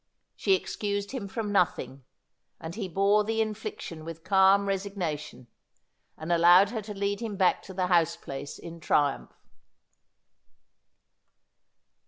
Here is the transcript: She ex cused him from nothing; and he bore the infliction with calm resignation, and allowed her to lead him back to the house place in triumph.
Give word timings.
She 0.35 0.59
ex 0.59 0.75
cused 0.75 1.11
him 1.11 1.27
from 1.27 1.51
nothing; 1.51 2.03
and 2.59 2.73
he 2.73 2.87
bore 2.87 3.23
the 3.23 3.39
infliction 3.39 4.03
with 4.03 4.23
calm 4.23 4.67
resignation, 4.67 5.45
and 6.17 6.31
allowed 6.31 6.71
her 6.71 6.81
to 6.81 6.95
lead 6.97 7.19
him 7.19 7.35
back 7.37 7.61
to 7.61 7.73
the 7.75 7.85
house 7.85 8.17
place 8.17 8.57
in 8.57 8.79
triumph. 8.79 9.31